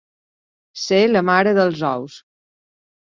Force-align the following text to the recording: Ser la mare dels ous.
Ser 0.83 1.01
la 1.11 1.23
mare 1.31 1.53
dels 1.59 1.85
ous. 1.91 2.17